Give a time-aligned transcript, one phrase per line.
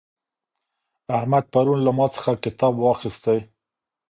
[1.17, 3.39] احمد پرون له ما څخه کتاب واخیستی.